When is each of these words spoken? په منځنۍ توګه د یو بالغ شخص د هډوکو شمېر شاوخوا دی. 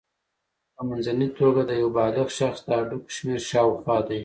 په 0.75 0.81
منځنۍ 0.89 1.27
توګه 1.39 1.61
د 1.65 1.71
یو 1.81 1.89
بالغ 1.97 2.27
شخص 2.39 2.59
د 2.63 2.69
هډوکو 2.79 3.13
شمېر 3.15 3.39
شاوخوا 3.49 3.97
دی. 4.07 4.19